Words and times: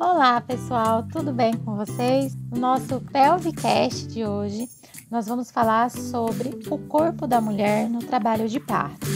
Olá 0.00 0.40
pessoal, 0.40 1.04
tudo 1.12 1.32
bem 1.32 1.56
com 1.58 1.76
vocês? 1.76 2.36
No 2.50 2.58
nosso 2.58 3.00
Pelvicast 3.12 4.08
de 4.08 4.24
hoje, 4.24 4.68
nós 5.08 5.28
vamos 5.28 5.52
falar 5.52 5.88
sobre 5.88 6.50
o 6.68 6.78
corpo 6.78 7.28
da 7.28 7.40
mulher 7.40 7.88
no 7.88 8.00
trabalho 8.00 8.48
de 8.48 8.58
parto. 8.58 9.06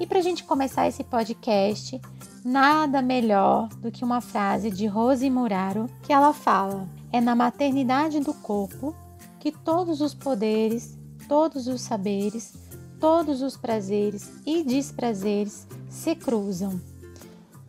E 0.00 0.06
para 0.08 0.18
a 0.18 0.22
gente 0.22 0.42
começar 0.42 0.88
esse 0.88 1.04
podcast, 1.04 2.00
nada 2.44 3.00
melhor 3.00 3.68
do 3.76 3.90
que 3.90 4.04
uma 4.04 4.20
frase 4.20 4.70
de 4.70 4.86
Rose 4.86 5.28
Muraro 5.28 5.86
que 6.02 6.12
ela 6.12 6.32
fala: 6.32 6.88
é 7.12 7.20
na 7.20 7.34
maternidade 7.34 8.20
do 8.20 8.34
corpo 8.34 8.94
que 9.38 9.52
todos 9.52 10.00
os 10.00 10.14
poderes, 10.14 10.98
todos 11.28 11.66
os 11.66 11.80
saberes, 11.80 12.54
todos 13.00 13.42
os 13.42 13.56
prazeres 13.56 14.30
e 14.46 14.62
desprazeres 14.62 15.66
se 15.88 16.14
cruzam. 16.14 16.80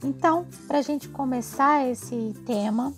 Então, 0.03 0.45
para 0.67 0.79
a 0.79 0.81
gente 0.81 1.07
começar 1.07 1.87
esse 1.87 2.35
tema, 2.45 2.93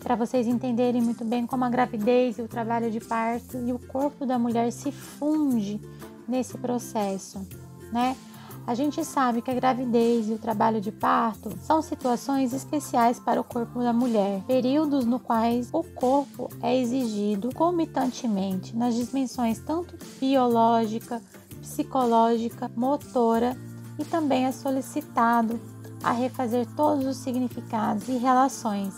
para 0.00 0.14
vocês 0.14 0.46
entenderem 0.46 1.00
muito 1.00 1.24
bem 1.24 1.46
como 1.46 1.64
a 1.64 1.70
gravidez 1.70 2.38
e 2.38 2.42
o 2.42 2.48
trabalho 2.48 2.90
de 2.90 3.00
parto 3.00 3.56
e 3.56 3.72
o 3.72 3.78
corpo 3.78 4.26
da 4.26 4.38
mulher 4.38 4.70
se 4.70 4.92
funde 4.92 5.80
nesse 6.28 6.58
processo, 6.58 7.46
né? 7.92 8.16
A 8.64 8.74
gente 8.74 9.04
sabe 9.04 9.42
que 9.42 9.50
a 9.50 9.54
gravidez 9.54 10.28
e 10.28 10.32
o 10.32 10.38
trabalho 10.38 10.80
de 10.80 10.92
parto 10.92 11.50
são 11.62 11.82
situações 11.82 12.52
especiais 12.52 13.18
para 13.18 13.40
o 13.40 13.44
corpo 13.44 13.80
da 13.80 13.92
mulher, 13.92 14.42
períodos 14.46 15.04
no 15.04 15.18
quais 15.18 15.68
o 15.72 15.82
corpo 15.82 16.48
é 16.62 16.78
exigido 16.78 17.52
comitantemente 17.52 18.76
nas 18.76 18.94
dimensões 18.94 19.58
tanto 19.58 19.96
biológica, 20.20 21.20
psicológica, 21.60 22.70
motora 22.76 23.56
e 23.98 24.04
também 24.04 24.46
é 24.46 24.52
solicitado 24.52 25.60
a 26.02 26.12
refazer 26.12 26.66
todos 26.76 27.04
os 27.04 27.16
significados 27.16 28.08
e 28.08 28.16
relações 28.16 28.94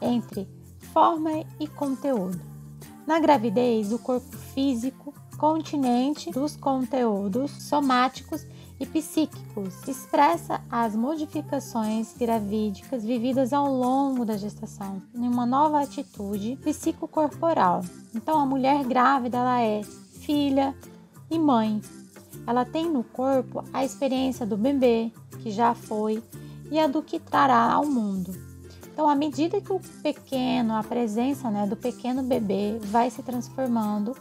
entre 0.00 0.46
forma 0.92 1.42
e 1.58 1.66
conteúdo. 1.66 2.40
Na 3.06 3.18
gravidez, 3.18 3.92
o 3.92 3.98
corpo 3.98 4.36
físico, 4.36 5.14
continente 5.38 6.30
dos 6.30 6.56
conteúdos 6.56 7.50
somáticos 7.50 8.46
e 8.78 8.84
psíquicos 8.84 9.86
expressa 9.88 10.60
as 10.70 10.94
modificações 10.94 12.14
gravídicas 12.18 13.04
vividas 13.04 13.52
ao 13.52 13.72
longo 13.72 14.24
da 14.24 14.36
gestação 14.36 15.02
em 15.14 15.26
uma 15.26 15.46
nova 15.46 15.80
atitude 15.80 16.56
psicocorporal. 16.62 17.80
Então, 18.14 18.38
a 18.38 18.46
mulher 18.46 18.84
grávida 18.84 19.38
ela 19.38 19.62
é 19.62 19.82
filha 19.82 20.74
e 21.30 21.38
mãe. 21.38 21.80
Ela 22.46 22.64
tem 22.64 22.90
no 22.90 23.02
corpo 23.02 23.64
a 23.72 23.84
experiência 23.84 24.44
do 24.44 24.56
bebê 24.56 25.10
que 25.40 25.50
já 25.50 25.74
foi 25.74 26.22
e 26.70 26.78
a 26.78 26.86
do 26.86 27.02
que 27.02 27.18
trará 27.18 27.72
ao 27.72 27.86
mundo. 27.86 28.34
Então, 28.92 29.08
à 29.08 29.14
medida 29.14 29.60
que 29.60 29.72
o 29.72 29.80
pequeno, 30.02 30.74
a 30.74 30.82
presença 30.82 31.50
né, 31.50 31.66
do 31.66 31.76
pequeno 31.76 32.22
bebê 32.22 32.78
vai 32.80 33.10
se 33.10 33.22
transformando 33.22 34.16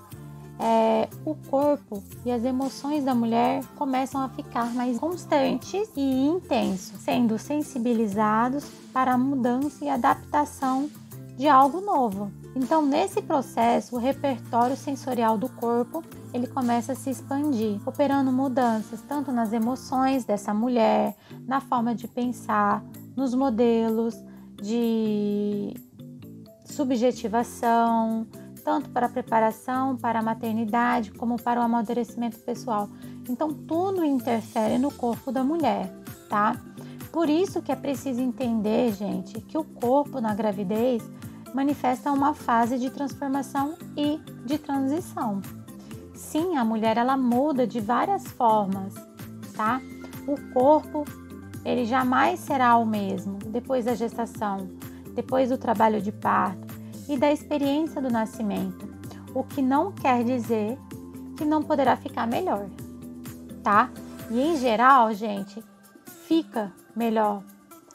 é, 0.59 1.09
o 1.25 1.35
corpo 1.35 2.01
e 2.25 2.31
as 2.31 2.43
emoções 2.43 3.03
da 3.03 3.13
mulher 3.13 3.63
começam 3.75 4.21
a 4.21 4.29
ficar 4.29 4.73
mais 4.73 4.97
constantes 4.97 5.89
e 5.95 6.01
intensos, 6.01 6.99
sendo 7.01 7.37
sensibilizados 7.37 8.65
para 8.93 9.13
a 9.13 9.17
mudança 9.17 9.83
e 9.83 9.89
adaptação 9.89 10.89
de 11.37 11.47
algo 11.47 11.81
novo. 11.81 12.31
Então, 12.55 12.85
nesse 12.85 13.21
processo, 13.21 13.95
o 13.95 13.99
repertório 13.99 14.77
sensorial 14.77 15.37
do 15.37 15.49
corpo 15.49 16.01
ele 16.33 16.47
começa 16.47 16.93
a 16.93 16.95
se 16.95 17.09
expandir, 17.09 17.79
operando 17.85 18.31
mudanças 18.31 19.01
tanto 19.01 19.31
nas 19.31 19.51
emoções 19.53 20.25
dessa 20.25 20.53
mulher, 20.53 21.15
na 21.45 21.59
forma 21.59 21.93
de 21.93 22.07
pensar, 22.07 22.83
nos 23.15 23.33
modelos 23.33 24.15
de 24.61 25.73
subjetivação, 26.65 28.25
tanto 28.65 28.89
para 28.89 29.05
a 29.05 29.09
preparação, 29.09 29.95
para 29.95 30.19
a 30.19 30.23
maternidade, 30.23 31.11
como 31.11 31.39
para 31.39 31.61
o 31.61 31.63
amadurecimento 31.63 32.39
pessoal. 32.39 32.89
Então, 33.29 33.53
tudo 33.53 34.03
interfere 34.03 34.79
no 34.79 34.91
corpo 34.91 35.31
da 35.31 35.43
mulher, 35.43 35.93
tá? 36.27 36.59
Por 37.11 37.29
isso 37.29 37.61
que 37.61 37.71
é 37.71 37.75
preciso 37.75 38.19
entender, 38.19 38.91
gente, 38.93 39.39
que 39.39 39.55
o 39.55 39.63
corpo 39.63 40.19
na 40.19 40.33
gravidez 40.33 41.03
manifesta 41.53 42.11
uma 42.11 42.33
fase 42.33 42.79
de 42.79 42.89
transformação 42.89 43.75
e 43.95 44.19
de 44.43 44.57
transição. 44.57 45.41
Sim, 46.15 46.57
a 46.57 46.65
mulher 46.65 46.97
ela 46.97 47.15
muda 47.15 47.67
de 47.67 47.79
várias 47.79 48.25
formas, 48.25 48.95
tá? 49.55 49.79
O 50.27 50.35
corpo 50.51 51.05
ele 51.63 51.85
jamais 51.85 52.39
será 52.39 52.75
o 52.77 52.85
mesmo 52.85 53.37
depois 53.47 53.85
da 53.85 53.93
gestação, 53.93 54.67
depois 55.13 55.49
do 55.49 55.57
trabalho 55.57 56.01
de 56.01 56.11
parto, 56.11 56.64
e 57.07 57.17
da 57.17 57.31
experiência 57.31 58.01
do 58.01 58.09
nascimento, 58.09 58.87
o 59.33 59.43
que 59.43 59.61
não 59.61 59.91
quer 59.91 60.23
dizer 60.23 60.77
que 61.37 61.45
não 61.45 61.61
poderá 61.61 61.95
ficar 61.95 62.25
melhor, 62.25 62.67
tá? 63.63 63.89
E 64.31 64.41
em 64.41 64.57
geral, 64.57 65.13
gente, 65.13 65.63
fica 66.27 66.71
melhor. 66.95 67.43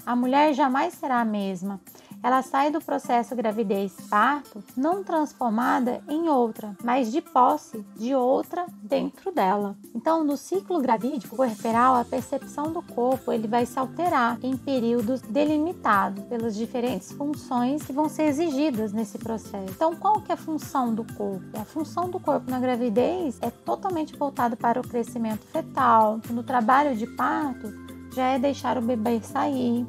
A 0.04 0.14
mulher 0.14 0.54
jamais 0.54 0.94
será 0.94 1.20
a 1.20 1.24
mesma 1.24 1.80
ela 2.22 2.42
sai 2.42 2.70
do 2.70 2.80
processo 2.80 3.34
gravidez-parto 3.34 4.62
não 4.76 5.02
transformada 5.02 6.02
em 6.08 6.28
outra, 6.28 6.76
mas 6.82 7.10
de 7.10 7.20
posse 7.20 7.84
de 7.96 8.14
outra 8.14 8.66
dentro 8.82 9.32
dela. 9.32 9.76
Então, 9.94 10.22
no 10.24 10.36
ciclo 10.36 10.80
gravídico 10.80 11.36
puerperal, 11.36 11.94
a 11.94 12.04
percepção 12.04 12.72
do 12.72 12.82
corpo 12.82 13.32
ele 13.32 13.48
vai 13.48 13.64
se 13.64 13.78
alterar 13.78 14.38
em 14.42 14.56
períodos 14.56 15.20
delimitados 15.22 16.24
pelas 16.24 16.54
diferentes 16.54 17.12
funções 17.12 17.82
que 17.82 17.92
vão 17.92 18.08
ser 18.08 18.24
exigidas 18.24 18.92
nesse 18.92 19.18
processo. 19.18 19.70
Então, 19.70 19.96
qual 19.96 20.20
que 20.20 20.30
é 20.30 20.34
a 20.34 20.38
função 20.38 20.94
do 20.94 21.04
corpo? 21.14 21.58
A 21.58 21.64
função 21.64 22.08
do 22.08 22.20
corpo 22.20 22.50
na 22.50 22.60
gravidez 22.60 23.38
é 23.40 23.50
totalmente 23.50 24.16
voltada 24.16 24.56
para 24.56 24.80
o 24.80 24.86
crescimento 24.86 25.46
fetal. 25.46 26.20
No 26.30 26.42
trabalho 26.42 26.96
de 26.96 27.06
parto, 27.06 27.72
já 28.12 28.28
é 28.28 28.38
deixar 28.38 28.76
o 28.76 28.82
bebê 28.82 29.20
sair, 29.22 29.86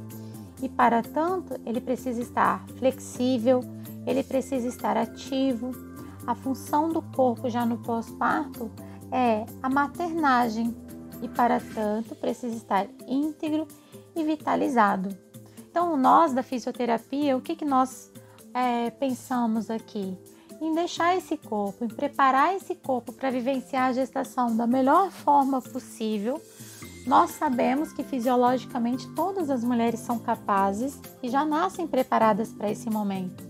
e 0.62 0.70
para 0.70 1.02
tanto 1.02 1.60
ele 1.66 1.82
precisa 1.82 2.22
estar 2.22 2.66
flexível, 2.78 3.62
ele 4.06 4.24
precisa 4.24 4.68
estar 4.68 4.98
ativo. 4.98 5.72
A 6.26 6.36
função 6.36 6.90
do 6.90 7.02
corpo 7.02 7.50
já 7.50 7.66
no 7.66 7.78
pós-parto 7.80 8.72
é 9.12 9.46
a 9.62 9.70
maternagem 9.70 10.76
e 11.22 11.28
para 11.28 11.60
tanto 11.60 12.16
precisa 12.16 12.56
estar 12.56 12.88
íntegro 13.08 13.68
e 14.16 14.24
vitalizado. 14.24 15.10
Então 15.70 15.96
nós 15.98 16.34
da 16.34 16.44
fisioterapia, 16.44 17.36
o 17.36 17.42
que, 17.42 17.56
que 17.56 17.66
nós 17.66 18.12
é, 18.54 18.90
pensamos 18.92 19.70
aqui? 19.70 20.18
Em 20.60 20.76
deixar 20.76 21.18
esse 21.18 21.38
corpo, 21.38 21.86
em 21.86 21.88
preparar 21.88 22.56
esse 22.56 22.76
corpo 22.76 23.12
para 23.12 23.32
vivenciar 23.32 23.90
a 23.90 23.94
gestação 23.94 24.56
da 24.56 24.68
melhor 24.68 25.10
forma 25.10 25.60
possível, 25.60 26.40
nós 27.06 27.32
sabemos 27.32 27.92
que 27.92 28.04
fisiologicamente 28.04 29.08
todas 29.10 29.50
as 29.50 29.64
mulheres 29.64 30.00
são 30.02 30.20
capazes 30.20 31.00
e 31.22 31.30
já 31.30 31.44
nascem 31.44 31.88
preparadas 31.88 32.54
para 32.54 32.70
esse 32.70 32.90
momento. 32.90 33.44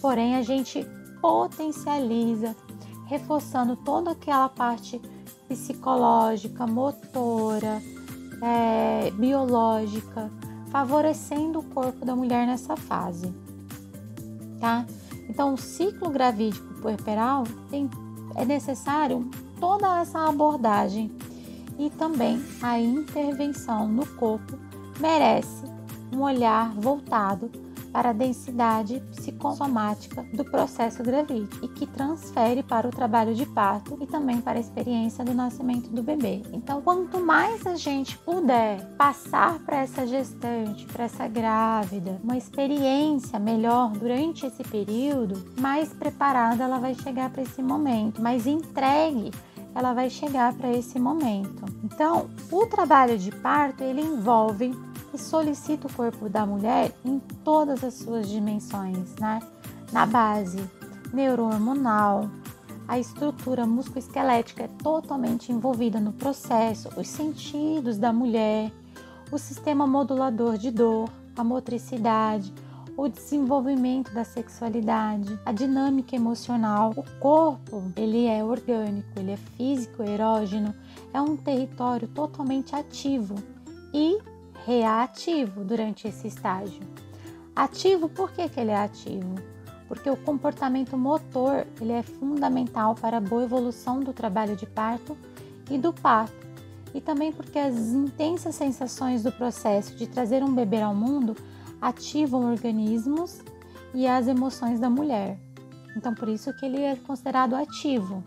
Porém, 0.00 0.36
a 0.36 0.42
gente 0.42 0.86
potencializa, 1.20 2.56
reforçando 3.06 3.76
toda 3.76 4.12
aquela 4.12 4.48
parte 4.48 5.00
psicológica, 5.46 6.66
motora, 6.66 7.82
é, 8.40 9.10
biológica, 9.10 10.30
favorecendo 10.70 11.58
o 11.58 11.64
corpo 11.64 12.06
da 12.06 12.16
mulher 12.16 12.46
nessa 12.46 12.76
fase, 12.76 13.34
tá? 14.58 14.86
Então, 15.28 15.54
o 15.54 15.58
ciclo 15.58 16.08
gravídico 16.10 16.74
puerperal 16.80 17.44
tem, 17.68 17.90
é 18.36 18.44
necessário 18.44 19.28
toda 19.60 20.00
essa 20.00 20.26
abordagem 20.26 21.10
e 21.80 21.88
também 21.88 22.44
a 22.60 22.78
intervenção 22.78 23.88
no 23.88 24.06
corpo 24.06 24.58
merece 25.00 25.64
um 26.12 26.20
olhar 26.20 26.74
voltado 26.74 27.50
para 27.90 28.10
a 28.10 28.12
densidade 28.12 29.02
psicossomática 29.10 30.22
do 30.32 30.44
processo 30.44 31.02
gravídico 31.02 31.64
e 31.64 31.68
que 31.68 31.86
transfere 31.86 32.62
para 32.62 32.86
o 32.86 32.90
trabalho 32.90 33.34
de 33.34 33.44
parto 33.46 33.98
e 34.00 34.06
também 34.06 34.40
para 34.40 34.58
a 34.58 34.60
experiência 34.60 35.24
do 35.24 35.34
nascimento 35.34 35.90
do 35.90 36.02
bebê. 36.02 36.42
Então, 36.52 36.80
quanto 36.82 37.18
mais 37.18 37.66
a 37.66 37.74
gente 37.74 38.16
puder 38.18 38.86
passar 38.96 39.58
para 39.60 39.78
essa 39.78 40.06
gestante, 40.06 40.86
para 40.86 41.04
essa 41.04 41.26
grávida, 41.26 42.20
uma 42.22 42.36
experiência 42.36 43.38
melhor 43.40 43.90
durante 43.90 44.46
esse 44.46 44.62
período, 44.62 45.52
mais 45.58 45.92
preparada 45.92 46.62
ela 46.62 46.78
vai 46.78 46.94
chegar 46.94 47.30
para 47.30 47.42
esse 47.42 47.62
momento, 47.62 48.22
mais 48.22 48.46
entregue 48.46 49.32
ela 49.74 49.92
vai 49.92 50.10
chegar 50.10 50.52
para 50.54 50.70
esse 50.70 50.98
momento. 50.98 51.64
Então, 51.84 52.28
o 52.50 52.66
trabalho 52.66 53.18
de 53.18 53.30
parto 53.30 53.82
ele 53.82 54.00
envolve 54.00 54.74
e 55.12 55.18
solicita 55.18 55.86
o 55.86 55.92
corpo 55.92 56.28
da 56.28 56.46
mulher 56.46 56.92
em 57.04 57.18
todas 57.44 57.82
as 57.82 57.94
suas 57.94 58.28
dimensões, 58.28 59.14
né? 59.16 59.40
Na 59.92 60.06
base 60.06 60.58
neurohormonal, 61.12 62.30
a 62.86 62.98
estrutura 62.98 63.66
musculoesquelética 63.66 64.64
é 64.64 64.68
totalmente 64.82 65.52
envolvida 65.52 66.00
no 66.00 66.12
processo, 66.12 66.88
os 66.96 67.08
sentidos 67.08 67.98
da 67.98 68.12
mulher, 68.12 68.72
o 69.30 69.38
sistema 69.38 69.86
modulador 69.86 70.58
de 70.58 70.70
dor, 70.70 71.08
a 71.36 71.44
motricidade, 71.44 72.52
o 73.00 73.08
desenvolvimento 73.08 74.12
da 74.12 74.24
sexualidade, 74.24 75.40
a 75.46 75.52
dinâmica 75.52 76.14
emocional. 76.14 76.92
O 76.94 77.02
corpo, 77.18 77.90
ele 77.96 78.26
é 78.26 78.44
orgânico, 78.44 79.08
ele 79.18 79.30
é 79.32 79.36
físico, 79.38 80.02
erógeno, 80.02 80.74
é 81.14 81.18
um 81.18 81.34
território 81.34 82.06
totalmente 82.08 82.76
ativo 82.76 83.36
e 83.94 84.18
reativo 84.66 85.64
durante 85.64 86.06
esse 86.06 86.28
estágio. 86.28 86.82
Ativo, 87.56 88.06
por 88.06 88.32
que, 88.32 88.46
que 88.50 88.60
ele 88.60 88.70
é 88.70 88.76
ativo? 88.76 89.34
porque 89.88 90.08
o 90.08 90.16
comportamento 90.16 90.96
motor 90.96 91.66
ele 91.80 91.90
é 91.90 92.02
fundamental 92.04 92.94
para 92.94 93.16
a 93.16 93.20
boa 93.20 93.42
evolução 93.42 93.98
do 93.98 94.12
trabalho 94.12 94.54
de 94.54 94.64
parto 94.64 95.18
e 95.68 95.76
do 95.76 95.92
parto, 95.92 96.46
e 96.94 97.00
também 97.00 97.32
porque 97.32 97.58
as 97.58 97.74
intensas 97.74 98.54
sensações 98.54 99.24
do 99.24 99.32
processo 99.32 99.96
de 99.96 100.06
trazer 100.06 100.44
um 100.44 100.54
bebê 100.54 100.80
ao 100.80 100.94
mundo 100.94 101.36
ativam 101.80 102.50
organismos 102.50 103.42
e 103.94 104.06
as 104.06 104.28
emoções 104.28 104.78
da 104.78 104.90
mulher. 104.90 105.38
Então, 105.96 106.14
por 106.14 106.28
isso 106.28 106.52
que 106.54 106.66
ele 106.66 106.80
é 106.80 106.96
considerado 106.96 107.54
ativo. 107.54 108.22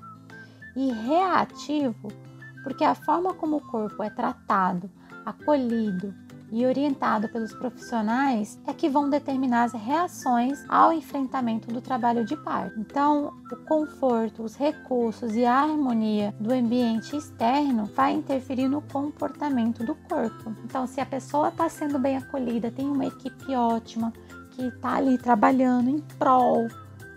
E 0.75 0.91
reativo, 0.91 2.07
porque 2.63 2.83
a 2.83 2.95
forma 2.95 3.33
como 3.33 3.57
o 3.57 3.61
corpo 3.61 4.01
é 4.01 4.09
tratado, 4.09 4.89
acolhido, 5.25 6.13
e 6.53 6.67
orientado 6.67 7.27
pelos 7.29 7.51
profissionais 7.51 8.59
é 8.67 8.73
que 8.73 8.87
vão 8.87 9.09
determinar 9.09 9.63
as 9.63 9.73
reações 9.73 10.63
ao 10.69 10.93
enfrentamento 10.93 11.73
do 11.73 11.81
trabalho 11.81 12.23
de 12.23 12.37
parto. 12.37 12.79
Então, 12.79 13.33
o 13.51 13.55
conforto, 13.65 14.43
os 14.43 14.55
recursos 14.55 15.35
e 15.35 15.45
a 15.45 15.55
harmonia 15.55 16.31
do 16.39 16.53
ambiente 16.53 17.17
externo 17.17 17.85
vai 17.85 18.13
interferir 18.13 18.67
no 18.67 18.83
comportamento 18.83 19.83
do 19.83 19.95
corpo. 19.95 20.55
Então, 20.63 20.85
se 20.85 21.01
a 21.01 21.05
pessoa 21.07 21.47
está 21.47 21.67
sendo 21.67 21.97
bem 21.97 22.17
acolhida, 22.17 22.69
tem 22.69 22.87
uma 22.87 23.07
equipe 23.07 23.55
ótima 23.55 24.13
que 24.51 24.67
está 24.67 24.97
ali 24.97 25.17
trabalhando 25.17 25.89
em 25.89 25.99
prol 26.19 26.67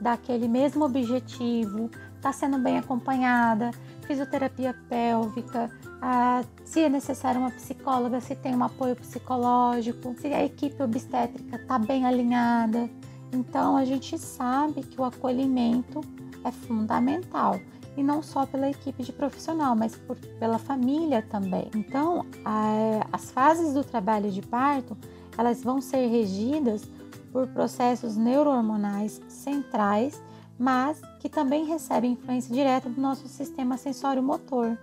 daquele 0.00 0.48
mesmo 0.48 0.86
objetivo, 0.86 1.90
está 2.14 2.32
sendo 2.32 2.58
bem 2.58 2.78
acompanhada, 2.78 3.70
fisioterapia 4.06 4.74
pélvica, 4.88 5.70
ah, 6.00 6.42
se 6.64 6.80
é 6.80 6.88
necessário 6.88 7.40
uma 7.40 7.50
psicóloga, 7.50 8.20
se 8.20 8.34
tem 8.34 8.54
um 8.54 8.64
apoio 8.64 8.96
psicológico, 8.96 10.14
se 10.18 10.28
a 10.28 10.44
equipe 10.44 10.82
obstétrica 10.82 11.56
está 11.56 11.78
bem 11.78 12.06
alinhada. 12.06 12.88
Então 13.32 13.76
a 13.76 13.84
gente 13.84 14.18
sabe 14.18 14.82
que 14.82 15.00
o 15.00 15.04
acolhimento 15.04 16.00
é 16.44 16.52
fundamental 16.52 17.60
e 17.96 18.02
não 18.02 18.22
só 18.22 18.46
pela 18.46 18.68
equipe 18.68 19.02
de 19.02 19.12
profissional, 19.12 19.74
mas 19.74 19.96
por, 19.96 20.16
pela 20.38 20.58
família 20.58 21.22
também. 21.22 21.70
Então 21.74 22.26
a, 22.44 23.06
as 23.12 23.30
fases 23.30 23.74
do 23.74 23.82
trabalho 23.82 24.30
de 24.30 24.42
parto 24.42 24.96
elas 25.36 25.62
vão 25.62 25.80
ser 25.80 26.06
regidas 26.06 26.88
por 27.32 27.46
processos 27.48 28.16
neurohormonais 28.16 29.20
centrais, 29.28 30.22
mas 30.58 31.00
que 31.20 31.28
também 31.28 31.64
recebem 31.64 32.12
influência 32.12 32.54
direta 32.54 32.88
do 32.88 33.00
nosso 33.00 33.28
sistema 33.28 33.76
sensório-motor 33.76 34.76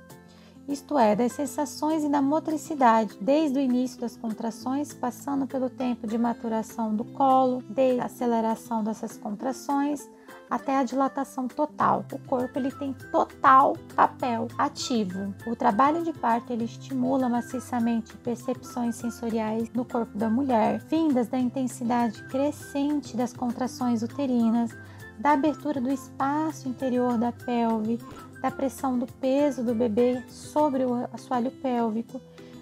isto 0.68 0.98
é, 0.98 1.14
das 1.14 1.34
sensações 1.34 2.06
e 2.06 2.10
da 2.10 2.22
motricidade, 2.22 3.18
desde 3.20 3.60
o 3.60 3.62
início 3.62 4.00
das 4.00 4.16
contrações, 4.16 4.94
passando 4.94 5.46
pelo 5.46 5.70
tempo 5.70 6.08
de 6.08 6.18
maturação 6.18 6.96
do 6.96 7.04
colo, 7.04 7.62
desde 7.68 8.00
a 8.00 8.06
aceleração 8.06 8.82
dessas 8.82 9.18
contrações 9.18 10.10
até 10.50 10.78
a 10.78 10.84
dilatação 10.84 11.50
total. 11.50 12.06
O 12.14 12.20
corpo 12.20 12.58
ele 12.58 12.72
tem 12.72 12.94
total 13.12 13.76
papel 13.94 14.48
ativo. 14.58 15.34
O 15.46 15.56
trabalho 15.56 16.02
de 16.04 16.14
parto 16.14 16.54
ele 16.54 16.64
estimula 16.64 17.28
maciçamente 17.28 18.16
percepções 18.18 18.96
sensoriais 18.96 19.70
no 19.74 19.84
corpo 19.84 20.18
da 20.18 20.30
mulher, 20.30 20.80
vindas 20.90 21.28
da 21.28 21.38
intensidade 21.38 22.24
crescente 22.30 23.18
das 23.18 23.34
contrações 23.34 24.02
uterinas, 24.02 24.72
da 25.20 25.32
abertura 25.32 25.80
do 25.80 25.92
espaço 25.92 26.68
interior 26.68 27.18
da 27.18 27.32
pelve, 27.32 28.00
da 28.42 28.52
pressão 28.52 28.98
do 28.98 29.06
peso 29.06 29.64
do 29.64 29.74
bebê 29.74 30.22
sobre 30.28 30.84
o 30.84 31.08
assoalho 31.14 31.52
pélvico, 31.52 32.20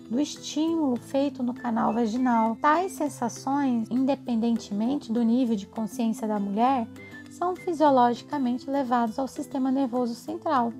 do 0.10 0.20
estímulo 0.20 0.98
feito 0.98 1.42
no 1.42 1.54
canal 1.54 1.94
vaginal. 1.94 2.58
Tais 2.62 2.92
sensações, 2.92 3.88
independentemente 3.90 5.12
do 5.12 5.24
nível 5.24 5.56
de 5.56 5.66
consciência 5.66 6.28
da 6.28 6.40
mulher, 6.40 6.88
são 7.32 7.56
fisiologicamente 7.56 8.70
levados 8.70 9.18
ao 9.18 9.28
sistema 9.28 9.72
nervoso 9.72 10.14
central, 10.14 10.74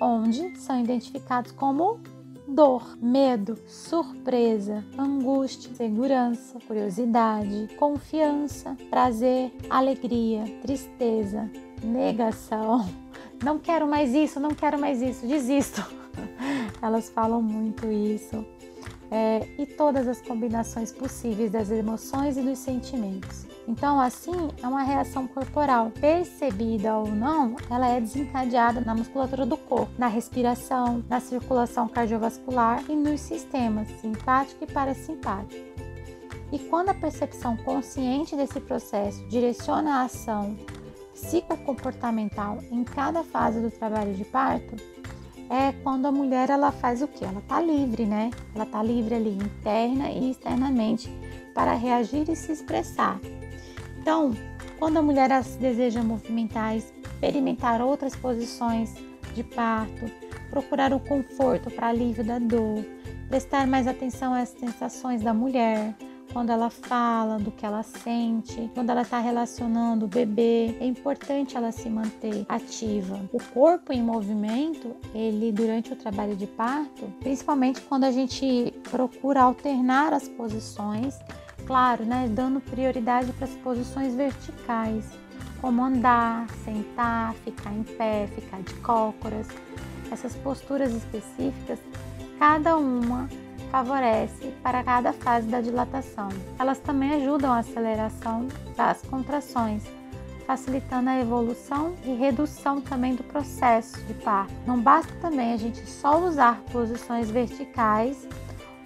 onde 0.00 0.56
são 0.58 0.78
identificados 0.78 1.52
como 1.52 1.98
dor, 2.54 2.98
medo, 3.00 3.56
surpresa, 3.66 4.84
angústia, 4.98 5.74
segurança, 5.74 6.58
curiosidade, 6.66 7.68
confiança, 7.78 8.76
prazer, 8.90 9.52
alegria, 9.68 10.44
tristeza, 10.60 11.50
negação, 11.82 12.88
não 13.42 13.58
quero 13.58 13.86
mais 13.86 14.14
isso, 14.14 14.40
não 14.40 14.50
quero 14.50 14.78
mais 14.78 15.00
isso, 15.00 15.26
desisto. 15.26 15.82
Elas 16.82 17.08
falam 17.08 17.40
muito 17.40 17.86
isso. 17.90 18.44
É, 19.10 19.46
e 19.58 19.66
todas 19.66 20.06
as 20.06 20.22
combinações 20.22 20.92
possíveis 20.92 21.50
das 21.50 21.70
emoções 21.70 22.36
e 22.36 22.42
dos 22.42 22.58
sentimentos. 22.58 23.44
Então, 23.66 24.00
assim, 24.00 24.50
é 24.62 24.66
uma 24.66 24.82
reação 24.82 25.26
corporal. 25.26 25.90
Percebida 26.00 26.96
ou 26.96 27.08
não, 27.08 27.56
ela 27.68 27.88
é 27.88 28.00
desencadeada 28.00 28.80
na 28.80 28.94
musculatura 28.94 29.44
do 29.44 29.56
corpo, 29.56 29.92
na 29.98 30.06
respiração, 30.06 31.04
na 31.08 31.20
circulação 31.20 31.88
cardiovascular 31.88 32.84
e 32.88 32.94
nos 32.94 33.20
sistemas 33.20 33.88
simpático 34.00 34.64
e 34.64 34.66
parasimpático. 34.66 35.70
E 36.52 36.58
quando 36.58 36.88
a 36.88 36.94
percepção 36.94 37.56
consciente 37.56 38.34
desse 38.34 38.60
processo 38.60 39.24
direciona 39.28 39.96
a 39.96 40.02
ação 40.02 40.56
psicocomportamental 41.12 42.58
em 42.70 42.82
cada 42.82 43.22
fase 43.22 43.60
do 43.60 43.70
trabalho 43.70 44.14
de 44.14 44.24
parto 44.24 44.74
é 45.50 45.72
quando 45.82 46.06
a 46.06 46.12
mulher 46.12 46.48
ela 46.48 46.70
faz 46.70 47.02
o 47.02 47.08
que? 47.08 47.24
Ela 47.24 47.42
tá 47.48 47.60
livre, 47.60 48.06
né? 48.06 48.30
Ela 48.54 48.64
tá 48.64 48.80
livre 48.80 49.16
ali 49.16 49.30
interna 49.30 50.08
e 50.08 50.30
externamente 50.30 51.10
para 51.52 51.74
reagir 51.74 52.30
e 52.30 52.36
se 52.36 52.52
expressar. 52.52 53.20
Então, 53.98 54.32
quando 54.78 54.98
a 54.98 55.02
mulher 55.02 55.28
deseja 55.58 56.04
movimentar, 56.04 56.76
experimentar 56.76 57.82
outras 57.82 58.14
posições 58.14 58.94
de 59.34 59.42
parto, 59.42 60.08
procurar 60.48 60.92
o 60.92 61.00
conforto 61.00 61.68
para 61.68 61.88
alívio 61.88 62.24
da 62.24 62.38
dor, 62.38 62.84
prestar 63.28 63.66
mais 63.66 63.88
atenção 63.88 64.32
às 64.32 64.50
sensações 64.50 65.20
da 65.20 65.34
mulher, 65.34 65.94
quando 66.32 66.50
ela 66.50 66.70
fala 66.70 67.38
do 67.38 67.50
que 67.50 67.66
ela 67.66 67.82
sente, 67.82 68.70
quando 68.74 68.90
ela 68.90 69.02
está 69.02 69.18
relacionando 69.18 70.04
o 70.04 70.08
bebê, 70.08 70.76
é 70.80 70.86
importante 70.86 71.56
ela 71.56 71.72
se 71.72 71.88
manter 71.88 72.44
ativa. 72.48 73.20
O 73.32 73.42
corpo 73.52 73.92
em 73.92 74.02
movimento, 74.02 74.96
ele 75.14 75.52
durante 75.52 75.92
o 75.92 75.96
trabalho 75.96 76.36
de 76.36 76.46
parto, 76.46 77.12
principalmente 77.20 77.80
quando 77.82 78.04
a 78.04 78.10
gente 78.10 78.72
procura 78.90 79.42
alternar 79.42 80.12
as 80.12 80.28
posições, 80.28 81.18
claro, 81.66 82.04
né, 82.04 82.28
dando 82.30 82.60
prioridade 82.60 83.32
para 83.32 83.44
as 83.44 83.54
posições 83.56 84.14
verticais, 84.14 85.04
como 85.60 85.84
andar, 85.84 86.48
sentar, 86.64 87.34
ficar 87.44 87.72
em 87.72 87.82
pé, 87.82 88.28
ficar 88.34 88.62
de 88.62 88.74
cócoras. 88.74 89.46
Essas 90.10 90.34
posturas 90.36 90.92
específicas, 90.92 91.78
cada 92.38 92.76
uma 92.76 93.28
favorece 93.70 94.52
para 94.62 94.82
cada 94.82 95.12
fase 95.12 95.46
da 95.46 95.60
dilatação. 95.60 96.28
Elas 96.58 96.78
também 96.78 97.14
ajudam 97.14 97.52
a 97.52 97.58
aceleração 97.58 98.48
das 98.76 99.00
contrações, 99.02 99.84
facilitando 100.46 101.10
a 101.10 101.20
evolução 101.20 101.94
e 102.04 102.14
redução 102.14 102.80
também 102.80 103.14
do 103.14 103.22
processo 103.22 104.00
de 104.02 104.14
parto. 104.14 104.52
Não 104.66 104.80
basta 104.80 105.12
também 105.20 105.52
a 105.52 105.56
gente 105.56 105.88
só 105.88 106.18
usar 106.18 106.60
posições 106.72 107.30
verticais 107.30 108.28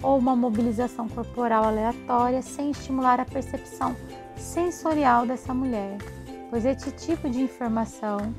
ou 0.03 0.17
uma 0.17 0.35
mobilização 0.35 1.07
corporal 1.07 1.63
aleatória 1.63 2.41
sem 2.41 2.69
estimular 2.69 3.19
a 3.19 3.25
percepção 3.25 3.95
sensorial 4.37 5.25
dessa 5.25 5.53
mulher, 5.53 5.97
pois 6.49 6.65
esse 6.65 6.91
tipo 6.91 7.29
de 7.29 7.41
informação 7.41 8.33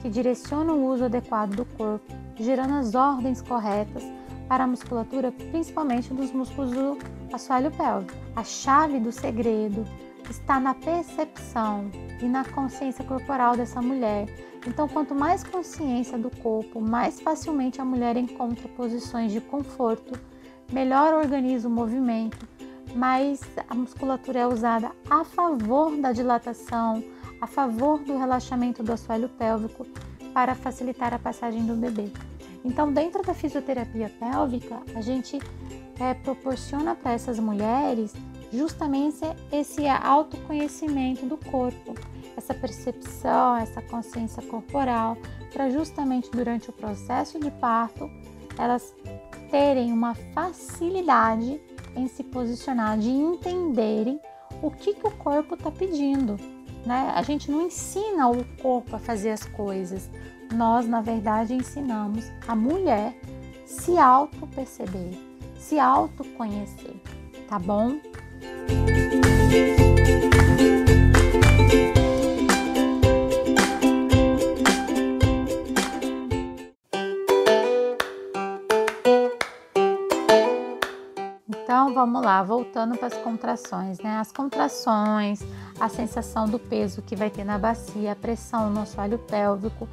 que 0.00 0.10
direciona 0.10 0.72
o 0.72 0.84
uso 0.84 1.04
adequado 1.04 1.54
do 1.54 1.64
corpo, 1.64 2.12
gerando 2.34 2.74
as 2.74 2.96
ordens 2.96 3.40
corretas 3.40 4.02
para 4.48 4.64
a 4.64 4.66
musculatura, 4.66 5.32
principalmente 5.50 6.12
dos 6.12 6.32
músculos 6.32 6.70
do 6.70 6.98
assoalho 7.32 7.70
pélvico. 7.70 8.12
A 8.36 8.44
chave 8.44 8.98
do 9.00 9.12
segredo 9.12 9.84
está 10.30 10.60
na 10.60 10.74
percepção 10.74 11.90
e 12.20 12.26
na 12.26 12.44
consciência 12.44 13.04
corporal 13.04 13.56
dessa 13.56 13.80
mulher. 13.82 14.26
Então, 14.66 14.88
quanto 14.88 15.14
mais 15.14 15.42
consciência 15.42 16.16
do 16.16 16.30
corpo, 16.30 16.80
mais 16.80 17.20
facilmente 17.20 17.80
a 17.80 17.84
mulher 17.84 18.16
encontra 18.16 18.68
posições 18.68 19.32
de 19.32 19.40
conforto, 19.40 20.18
melhor 20.72 21.14
organiza 21.14 21.68
o 21.68 21.70
movimento, 21.70 22.46
mas 22.94 23.40
a 23.68 23.74
musculatura 23.74 24.40
é 24.40 24.46
usada 24.46 24.92
a 25.10 25.24
favor 25.24 25.96
da 25.96 26.12
dilatação, 26.12 27.02
a 27.40 27.46
favor 27.46 27.98
do 27.98 28.16
relaxamento 28.16 28.82
do 28.82 28.92
assoalho 28.92 29.28
pélvico 29.28 29.84
para 30.32 30.54
facilitar 30.54 31.12
a 31.12 31.18
passagem 31.18 31.66
do 31.66 31.74
bebê. 31.74 32.10
Então, 32.64 32.92
dentro 32.92 33.22
da 33.22 33.34
fisioterapia 33.34 34.10
pélvica, 34.20 34.80
a 34.94 35.00
gente 35.00 35.38
é, 35.98 36.14
proporciona 36.14 36.94
para 36.94 37.12
essas 37.12 37.38
mulheres 37.38 38.14
justamente 38.52 39.20
esse 39.50 39.86
autoconhecimento 39.88 41.26
do 41.26 41.36
corpo, 41.36 41.94
essa 42.36 42.54
percepção, 42.54 43.56
essa 43.56 43.80
consciência 43.82 44.42
corporal, 44.42 45.16
para 45.52 45.70
justamente 45.70 46.30
durante 46.30 46.70
o 46.70 46.72
processo 46.72 47.38
de 47.38 47.50
parto 47.50 48.10
elas 48.58 48.94
terem 49.50 49.92
uma 49.92 50.14
facilidade 50.34 51.60
em 51.96 52.08
se 52.08 52.22
posicionar, 52.22 52.98
de 52.98 53.10
entenderem 53.10 54.20
o 54.62 54.70
que, 54.70 54.94
que 54.94 55.06
o 55.06 55.10
corpo 55.10 55.54
está 55.54 55.70
pedindo. 55.70 56.38
Né? 56.86 57.12
A 57.14 57.22
gente 57.22 57.50
não 57.50 57.66
ensina 57.66 58.28
o 58.28 58.44
corpo 58.60 58.96
a 58.96 58.98
fazer 58.98 59.30
as 59.30 59.44
coisas, 59.44 60.10
nós, 60.52 60.86
na 60.86 61.00
verdade, 61.00 61.54
ensinamos 61.54 62.30
a 62.46 62.54
mulher 62.54 63.14
se 63.66 63.98
auto-perceber, 63.98 65.18
se 65.56 65.78
autoconhecer, 65.78 66.96
tá 67.48 67.58
bom? 67.58 67.98
Então 81.48 81.94
vamos 81.94 82.22
lá, 82.22 82.42
voltando 82.42 82.96
para 82.98 83.08
as 83.08 83.16
contrações, 83.16 83.98
né? 83.98 84.18
As 84.18 84.30
contrações, 84.30 85.40
a 85.80 85.88
sensação 85.88 86.46
do 86.46 86.58
peso 86.58 87.02
que 87.02 87.16
vai 87.16 87.30
ter 87.30 87.44
na 87.44 87.58
bacia, 87.58 88.12
a 88.12 88.16
pressão 88.16 88.70
no 88.70 88.82
assoalho 88.82 89.18
pélvico, 89.18 89.88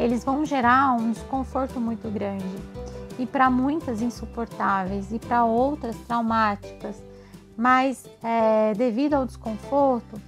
eles 0.00 0.24
vão 0.24 0.46
gerar 0.46 0.94
um 0.94 1.12
desconforto 1.12 1.78
muito 1.78 2.10
grande 2.10 2.44
e 3.18 3.26
para 3.26 3.50
muitas 3.50 4.00
insuportáveis 4.00 5.12
e 5.12 5.18
para 5.18 5.44
outras 5.44 5.94
traumáticas. 6.06 7.02
Mas 7.54 8.08
é, 8.22 8.72
devido 8.74 9.14
ao 9.14 9.26
desconforto, 9.26 10.18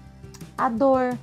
a 0.58 0.68
dor, 0.68 1.16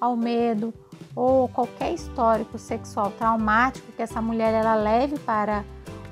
ao 0.00 0.16
medo 0.16 0.74
ou 1.14 1.48
qualquer 1.48 1.94
histórico 1.94 2.58
sexual 2.58 3.12
traumático 3.12 3.92
que 3.92 4.02
essa 4.02 4.20
mulher 4.20 4.52
ela 4.52 4.74
leve 4.74 5.16
para 5.20 5.64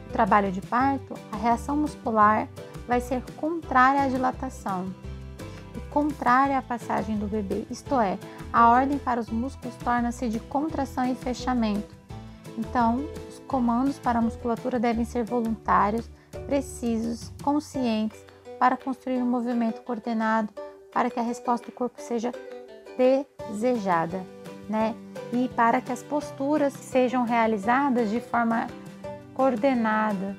o 0.09 0.13
trabalho 0.13 0.53
de 0.53 0.61
parto, 0.61 1.15
a 1.33 1.37
reação 1.37 1.77
muscular 1.77 2.49
vai 2.87 3.01
ser 3.01 3.23
contrária 3.37 4.03
à 4.03 4.09
dilatação 4.09 4.87
e 5.75 5.81
contrária 5.91 6.57
à 6.57 6.63
passagem 6.63 7.17
do 7.17 7.27
bebê, 7.27 7.67
isto 7.69 7.99
é, 7.99 8.17
a 8.53 8.69
ordem 8.69 8.99
para 8.99 9.21
os 9.21 9.29
músculos 9.29 9.75
torna-se 9.77 10.29
de 10.29 10.39
contração 10.39 11.07
e 11.11 11.15
fechamento. 11.15 11.95
Então, 12.59 13.05
os 13.29 13.39
comandos 13.47 13.99
para 13.99 14.19
a 14.19 14.23
musculatura 14.23 14.79
devem 14.79 15.05
ser 15.05 15.25
voluntários, 15.25 16.11
precisos, 16.47 17.33
conscientes, 17.43 18.23
para 18.59 18.77
construir 18.77 19.23
um 19.23 19.27
movimento 19.27 19.81
coordenado 19.83 20.53
para 20.93 21.11
que 21.11 21.19
a 21.19 21.23
resposta 21.23 21.67
do 21.67 21.73
corpo 21.73 22.01
seja 22.01 22.33
desejada, 22.97 24.25
né? 24.69 24.95
E 25.33 25.49
para 25.49 25.81
que 25.81 25.91
as 25.91 26.03
posturas 26.03 26.75
sejam 26.75 27.25
realizadas 27.25 28.11
de 28.11 28.21
forma 28.21 28.67
coordenada, 29.35 30.37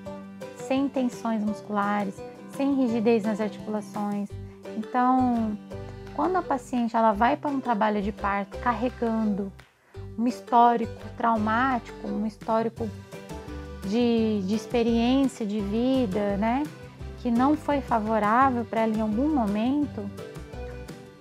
sem 0.55 0.87
tensões 0.87 1.43
musculares, 1.43 2.15
sem 2.55 2.75
rigidez 2.75 3.23
nas 3.23 3.41
articulações. 3.41 4.29
Então, 4.77 5.57
quando 6.15 6.37
a 6.37 6.41
paciente 6.41 6.95
ela 6.95 7.11
vai 7.11 7.35
para 7.35 7.49
um 7.49 7.59
trabalho 7.59 8.01
de 8.01 8.11
parto 8.11 8.57
carregando 8.59 9.51
um 10.17 10.27
histórico 10.27 11.01
traumático, 11.17 12.07
um 12.07 12.25
histórico 12.25 12.87
de, 13.85 14.41
de 14.43 14.55
experiência 14.55 15.45
de 15.45 15.59
vida, 15.59 16.37
né, 16.37 16.63
que 17.21 17.31
não 17.31 17.55
foi 17.55 17.81
favorável 17.81 18.65
para 18.65 18.81
ela 18.81 18.95
em 18.95 19.01
algum 19.01 19.27
momento, 19.27 20.09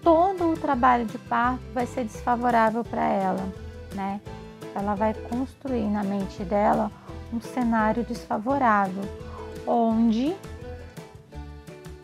todo 0.02 0.52
o 0.52 0.56
trabalho 0.56 1.06
de 1.06 1.16
parto 1.16 1.62
vai 1.72 1.86
ser 1.86 2.04
desfavorável 2.04 2.84
para 2.84 3.08
ela, 3.08 3.48
né? 3.94 4.20
Ela 4.74 4.94
vai 4.94 5.14
construir 5.14 5.88
na 5.88 6.02
mente 6.02 6.42
dela 6.42 6.90
um 7.32 7.40
cenário 7.40 8.02
desfavorável, 8.04 9.04
onde 9.66 10.34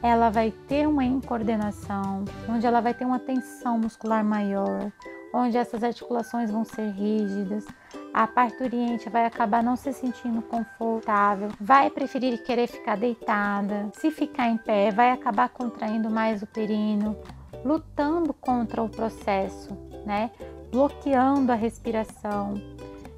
ela 0.03 0.31
vai 0.31 0.53
ter 0.69 0.87
uma 0.87 1.05
incoordenação, 1.05 2.25
onde 2.49 2.67
ela 2.67 2.81
vai 2.81 2.95
ter 2.95 3.05
uma 3.05 3.19
tensão 3.19 3.79
muscular 3.79 4.25
maior, 4.25 4.93
onde 5.33 5.57
essas 5.57 5.83
articulações 5.83 6.51
vão 6.51 6.65
ser 6.65 6.91
rígidas, 6.91 7.67
a 8.13 8.27
parturiente 8.27 9.09
vai 9.09 9.27
acabar 9.27 9.63
não 9.63 9.77
se 9.77 9.93
sentindo 9.93 10.41
confortável, 10.43 11.49
vai 11.61 11.91
preferir 11.91 12.43
querer 12.43 12.67
ficar 12.67 12.97
deitada, 12.97 13.91
se 13.93 14.11
ficar 14.11 14.49
em 14.49 14.57
pé, 14.57 14.91
vai 14.91 15.11
acabar 15.11 15.49
contraindo 15.49 16.11
mais 16.11 16.43
o 16.43 16.47
períneo, 16.47 17.17
lutando 17.65 18.33
contra 18.33 18.83
o 18.83 18.89
processo, 18.89 19.77
né? 20.07 20.31
Bloqueando 20.71 21.51
a 21.51 21.55
respiração, 21.55 22.55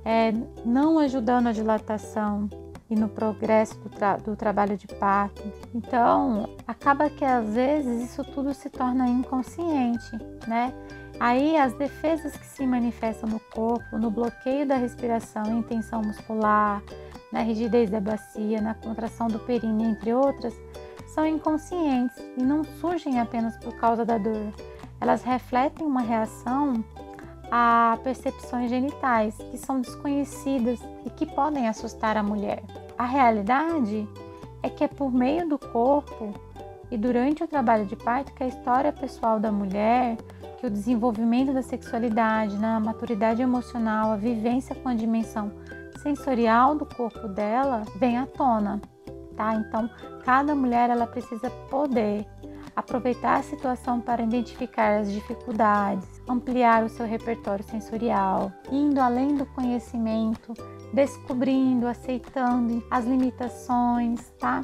é, 0.05 0.33
não 0.65 0.99
ajudando 0.99 1.49
a 1.49 1.53
dilatação, 1.53 2.49
e 2.91 2.97
no 2.97 3.09
progresso 3.09 3.79
do, 3.79 3.89
tra 3.89 4.17
do 4.17 4.35
trabalho 4.35 4.77
de 4.77 4.89
parto. 4.89 5.43
Então, 5.75 6.51
acaba 6.67 7.09
que 7.09 7.25
às 7.25 7.55
vezes 7.55 8.11
isso 8.11 8.25
tudo 8.25 8.53
se 8.53 8.69
torna 8.69 9.09
inconsciente, 9.09 10.11
né? 10.47 10.75
Aí 11.21 11.57
as 11.57 11.73
defesas 11.75 12.37
que 12.37 12.47
se 12.47 12.67
manifestam 12.67 13.29
no 13.29 13.39
corpo, 13.39 13.99
no 13.99 14.11
bloqueio 14.11 14.67
da 14.67 14.77
respiração, 14.77 15.59
em 15.59 15.63
tensão 15.63 16.03
muscular, 16.03 16.83
na 17.31 17.43
rigidez 17.43 17.91
da 17.91 18.01
bacia, 18.01 18.61
na 18.61 18.75
contração 18.75 19.29
do 19.29 19.39
períneo, 19.39 19.89
entre 19.89 20.13
outras, 20.13 20.55
são 21.15 21.27
inconscientes 21.27 22.17
e 22.37 22.43
não 22.43 22.65
surgem 22.65 23.21
apenas 23.21 23.57
por 23.59 23.75
causa 23.77 24.05
da 24.05 24.17
dor. 24.19 24.53
Elas 25.01 25.23
refletem 25.23 25.87
uma 25.87 26.01
reação 26.01 26.85
a 27.51 27.99
percepções 28.05 28.71
genitais 28.71 29.37
que 29.37 29.59
são 29.59 29.81
desconhecidas 29.81 30.79
e 31.05 31.11
que 31.11 31.27
podem 31.27 31.69
assustar 31.69 32.17
a 32.17 32.23
mulher. 32.23 32.63
A 33.01 33.07
realidade 33.07 34.07
é 34.63 34.69
que 34.69 34.85
é 34.85 34.87
por 34.87 35.11
meio 35.11 35.49
do 35.49 35.59
corpo 35.59 36.35
e 36.91 36.99
durante 36.99 37.43
o 37.43 37.49
trabalho 37.49 37.87
de 37.87 37.97
parto 37.97 38.35
que 38.35 38.45
a 38.45 38.47
história 38.47 38.93
pessoal 38.93 39.41
da 39.41 39.51
mulher, 39.51 40.19
que 40.59 40.67
o 40.67 40.71
desenvolvimento 40.71 41.51
da 41.55 41.63
sexualidade, 41.63 42.59
na 42.59 42.79
maturidade 42.79 43.41
emocional, 43.41 44.11
a 44.11 44.17
vivência 44.17 44.75
com 44.75 44.87
a 44.87 44.95
dimensão 44.95 45.51
sensorial 46.03 46.75
do 46.75 46.85
corpo 46.85 47.27
dela 47.27 47.85
vem 47.97 48.19
à 48.19 48.27
tona, 48.27 48.83
tá? 49.35 49.55
Então, 49.55 49.89
cada 50.23 50.55
mulher 50.55 50.91
ela 50.91 51.07
precisa 51.07 51.49
poder 51.71 52.27
aproveitar 52.81 53.39
a 53.39 53.43
situação 53.43 54.01
para 54.01 54.23
identificar 54.23 55.01
as 55.01 55.13
dificuldades, 55.13 56.07
ampliar 56.29 56.85
o 56.85 56.89
seu 56.89 57.07
repertório 57.07 57.65
sensorial, 57.65 58.53
indo 58.71 59.01
além 59.01 59.37
do 59.37 59.47
conhecimento, 59.47 60.53
descobrindo, 60.93 61.87
aceitando 61.87 62.85
as 62.91 63.05
limitações, 63.05 64.33
tá? 64.39 64.63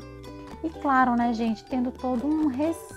E 0.65 0.71
claro, 0.81 1.15
né, 1.15 1.33
gente, 1.33 1.65
tendo 1.65 1.93
todo 1.93 2.27
um 2.27 2.49
respeito 2.49 2.96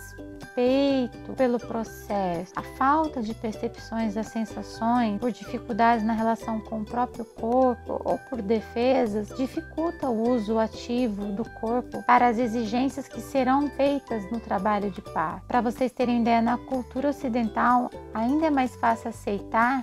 respeito 0.50 1.34
pelo 1.34 1.60
processo, 1.60 2.52
a 2.56 2.64
falta 2.78 3.22
de 3.22 3.34
percepções 3.34 4.14
das 4.14 4.28
sensações 4.28 5.20
por 5.20 5.32
dificuldades 5.32 6.06
na 6.06 6.14
relação 6.14 6.60
com 6.60 6.82
o 6.82 6.86
próprio 6.86 7.26
corpo 7.26 8.02
ou 8.04 8.18
por 8.30 8.42
defesas 8.42 9.30
dificulta 9.38 10.10
o 10.10 10.30
uso 10.30 10.60
ativo 10.60 11.26
do 11.34 11.48
corpo 11.60 12.04
para 12.04 12.28
as 12.28 12.38
exigências 12.38 13.08
que 13.08 13.22
serão 13.22 13.70
feitas 13.70 14.30
no 14.32 14.40
trabalho 14.40 14.90
de 14.92 15.02
par. 15.02 15.42
Para 15.48 15.62
vocês 15.62 15.92
terem 15.92 16.22
ideia, 16.22 16.42
na 16.42 16.58
cultura 16.58 17.10
ocidental 17.10 17.90
ainda 18.14 18.48
é 18.48 18.50
mais 18.50 18.76
fácil 18.76 19.10
aceitar 19.10 19.82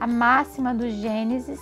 a 0.00 0.06
máxima 0.06 0.74
do 0.74 0.88
Gênesis 0.90 1.60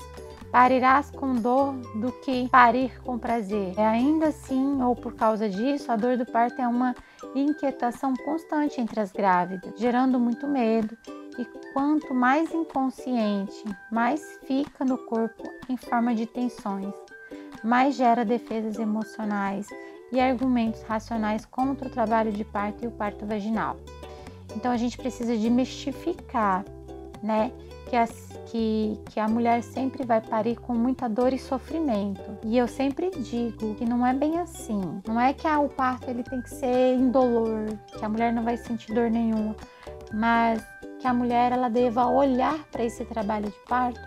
parirás 0.50 1.10
com 1.10 1.34
dor 1.34 1.74
do 1.94 2.10
que 2.10 2.48
parir 2.48 3.00
com 3.02 3.18
prazer. 3.18 3.72
É 3.76 3.86
ainda 3.86 4.28
assim, 4.28 4.82
ou 4.82 4.96
por 4.96 5.14
causa 5.14 5.48
disso, 5.48 5.92
a 5.92 5.96
dor 5.96 6.16
do 6.16 6.26
parto 6.26 6.60
é 6.60 6.66
uma 6.66 6.94
inquietação 7.34 8.14
constante 8.24 8.80
entre 8.80 9.00
as 9.00 9.12
grávidas, 9.12 9.78
gerando 9.78 10.18
muito 10.18 10.46
medo. 10.46 10.96
E 11.38 11.44
quanto 11.72 12.12
mais 12.12 12.52
inconsciente, 12.52 13.64
mais 13.90 14.38
fica 14.44 14.84
no 14.84 14.98
corpo 14.98 15.42
em 15.68 15.76
forma 15.76 16.14
de 16.14 16.26
tensões, 16.26 16.92
mais 17.64 17.94
gera 17.94 18.24
defesas 18.24 18.78
emocionais 18.78 19.66
e 20.12 20.20
argumentos 20.20 20.82
racionais 20.82 21.44
contra 21.46 21.88
o 21.88 21.90
trabalho 21.90 22.32
de 22.32 22.44
parto 22.44 22.84
e 22.84 22.88
o 22.88 22.90
parto 22.90 23.24
vaginal. 23.24 23.76
Então 24.56 24.70
a 24.72 24.76
gente 24.76 24.98
precisa 24.98 25.36
de 25.36 25.48
mistificar, 25.48 26.64
né? 27.22 27.52
Que 27.90 27.96
a, 27.96 28.06
que, 28.46 29.00
que 29.06 29.18
a 29.18 29.26
mulher 29.26 29.64
sempre 29.64 30.06
vai 30.06 30.20
parir 30.20 30.56
com 30.60 30.72
muita 30.72 31.08
dor 31.08 31.32
e 31.32 31.38
sofrimento. 31.38 32.38
E 32.44 32.56
eu 32.56 32.68
sempre 32.68 33.10
digo 33.10 33.74
que 33.74 33.84
não 33.84 34.06
é 34.06 34.14
bem 34.14 34.38
assim. 34.38 34.80
Não 35.04 35.20
é 35.20 35.34
que 35.34 35.44
ah, 35.44 35.58
o 35.58 35.68
parto 35.68 36.08
ele 36.08 36.22
tem 36.22 36.40
que 36.40 36.50
ser 36.50 36.94
indolor, 36.94 37.66
que 37.88 38.04
a 38.04 38.08
mulher 38.08 38.32
não 38.32 38.44
vai 38.44 38.56
sentir 38.56 38.94
dor 38.94 39.10
nenhuma, 39.10 39.56
mas 40.14 40.64
que 41.00 41.06
a 41.08 41.12
mulher 41.12 41.50
ela 41.50 41.68
deva 41.68 42.06
olhar 42.06 42.62
para 42.70 42.84
esse 42.84 43.04
trabalho 43.04 43.46
de 43.46 43.58
parto 43.66 44.00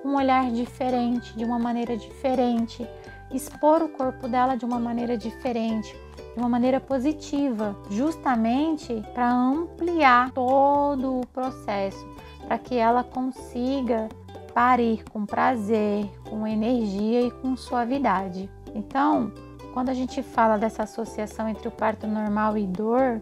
com 0.00 0.10
um 0.10 0.16
olhar 0.16 0.48
diferente, 0.52 1.36
de 1.36 1.44
uma 1.44 1.58
maneira 1.58 1.96
diferente, 1.96 2.86
expor 3.32 3.82
o 3.82 3.88
corpo 3.88 4.28
dela 4.28 4.54
de 4.54 4.64
uma 4.64 4.78
maneira 4.78 5.18
diferente, 5.18 5.92
de 6.34 6.38
uma 6.38 6.48
maneira 6.48 6.78
positiva, 6.78 7.76
justamente 7.90 9.02
para 9.12 9.28
ampliar 9.28 10.30
todo 10.30 11.18
o 11.18 11.26
processo, 11.26 12.06
para 12.48 12.56
que 12.56 12.76
ela 12.76 13.04
consiga 13.04 14.08
parir 14.54 15.04
com 15.12 15.26
prazer, 15.26 16.10
com 16.30 16.46
energia 16.46 17.20
e 17.20 17.30
com 17.30 17.54
suavidade. 17.54 18.50
Então, 18.74 19.30
quando 19.74 19.90
a 19.90 19.94
gente 19.94 20.22
fala 20.22 20.56
dessa 20.56 20.84
associação 20.84 21.46
entre 21.46 21.68
o 21.68 21.70
parto 21.70 22.06
normal 22.06 22.56
e 22.56 22.66
dor, 22.66 23.20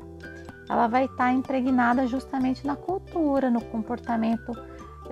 ela 0.70 0.86
vai 0.86 1.06
estar 1.06 1.16
tá 1.16 1.32
impregnada 1.32 2.06
justamente 2.06 2.64
na 2.64 2.76
cultura, 2.76 3.50
no 3.50 3.60
comportamento 3.62 4.52